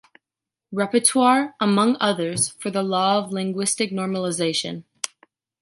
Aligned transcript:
Rapporteur–among 0.73 1.95
others–for 1.99 2.71
the 2.71 2.81
Law 2.81 3.21
on 3.23 3.29
Linguistic 3.29 3.91
Normalization. 3.91 4.83